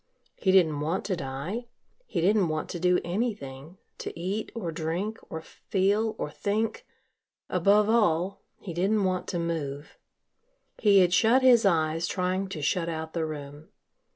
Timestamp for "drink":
4.71-5.19